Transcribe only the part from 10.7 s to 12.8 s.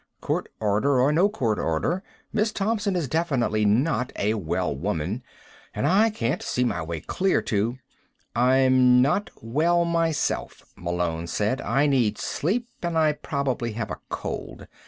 Malone said. "I need sleep